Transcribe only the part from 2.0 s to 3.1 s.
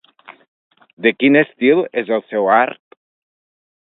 és el seu art?